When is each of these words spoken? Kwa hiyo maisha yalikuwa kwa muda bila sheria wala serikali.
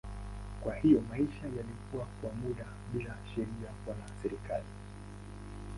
Kwa 0.63 0.75
hiyo 0.75 1.01
maisha 1.09 1.43
yalikuwa 1.43 2.05
kwa 2.21 2.31
muda 2.33 2.65
bila 2.93 3.15
sheria 3.35 3.71
wala 3.87 4.07
serikali. 4.23 4.65